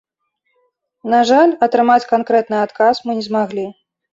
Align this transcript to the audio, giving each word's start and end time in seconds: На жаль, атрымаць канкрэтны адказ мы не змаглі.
На 1.13 1.19
жаль, 1.31 1.53
атрымаць 1.67 2.09
канкрэтны 2.15 2.57
адказ 2.65 3.05
мы 3.07 3.11
не 3.19 3.23
змаглі. 3.31 3.71